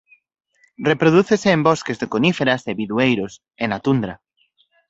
[0.89, 4.13] Reprodúcese en bosques de coníferas e bidueiros e na tundra.